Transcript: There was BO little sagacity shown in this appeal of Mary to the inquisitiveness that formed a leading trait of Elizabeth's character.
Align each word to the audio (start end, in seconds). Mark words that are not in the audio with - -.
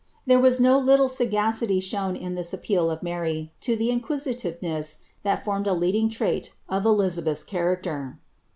There 0.25 0.39
was 0.39 0.59
BO 0.59 0.79
little 0.79 1.07
sagacity 1.07 1.79
shown 1.79 2.15
in 2.15 2.33
this 2.33 2.55
appeal 2.55 2.89
of 2.89 3.03
Mary 3.03 3.53
to 3.61 3.75
the 3.75 3.91
inquisitiveness 3.91 4.95
that 5.21 5.45
formed 5.45 5.67
a 5.67 5.73
leading 5.75 6.09
trait 6.09 6.53
of 6.67 6.85
Elizabeth's 6.85 7.43
character. 7.43 8.17